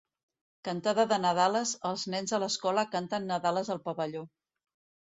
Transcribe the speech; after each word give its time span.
Cantada 0.67 1.05
de 1.11 1.19
Nadales, 1.25 1.75
Els 1.91 2.07
nens 2.15 2.35
de 2.35 2.43
l'escola 2.45 2.89
canten 2.97 3.31
nadales 3.35 3.75
al 3.77 3.85
Pavelló. 3.89 4.27